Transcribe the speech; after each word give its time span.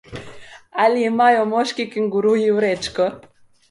Ali 0.85 1.05
imajo 1.11 1.45
moški 1.53 1.87
kenguruji 1.95 2.53
vrečko? 2.61 3.13